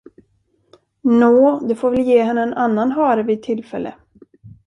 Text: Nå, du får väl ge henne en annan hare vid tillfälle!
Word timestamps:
Nå, 1.01 1.59
du 1.67 1.75
får 1.75 1.91
väl 1.91 2.01
ge 2.05 2.23
henne 2.23 2.41
en 2.43 2.53
annan 2.53 2.91
hare 2.91 3.23
vid 3.23 3.43
tillfälle! 3.43 3.93